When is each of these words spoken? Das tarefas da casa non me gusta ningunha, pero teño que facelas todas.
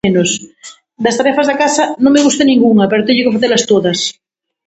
Das 1.03 1.17
tarefas 1.19 1.47
da 1.49 1.59
casa 1.63 1.83
non 2.03 2.13
me 2.13 2.23
gusta 2.25 2.43
ningunha, 2.49 2.85
pero 2.89 3.07
teño 3.07 3.23
que 3.25 3.35
facelas 3.35 3.67
todas. 3.71 3.99